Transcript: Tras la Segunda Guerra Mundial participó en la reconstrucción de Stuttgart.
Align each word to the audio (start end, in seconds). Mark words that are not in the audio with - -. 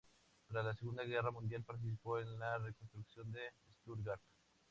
Tras 0.47 0.65
la 0.65 0.73
Segunda 0.73 1.03
Guerra 1.03 1.29
Mundial 1.29 1.61
participó 1.63 2.17
en 2.19 2.39
la 2.39 2.57
reconstrucción 2.57 3.31
de 3.31 3.41
Stuttgart. 3.83 4.19